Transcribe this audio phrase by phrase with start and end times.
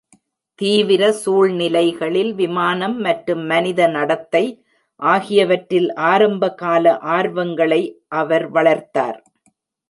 [0.59, 4.43] தீவிர சூழ்நிலைகளில் விமானம் மற்றும் மனித நடத்தை
[4.99, 6.95] ஆகியவற்றில் ஆரம்பகால
[7.17, 7.81] ஆர்வங்களை
[8.21, 9.19] அவர் வளர்த்தார்.